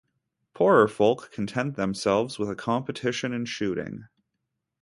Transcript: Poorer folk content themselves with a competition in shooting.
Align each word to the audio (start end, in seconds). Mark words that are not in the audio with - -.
Poorer 0.55 0.87
folk 0.87 1.29
content 1.31 1.75
themselves 1.75 2.39
with 2.39 2.49
a 2.49 2.55
competition 2.55 3.33
in 3.33 3.45
shooting. 3.45 4.07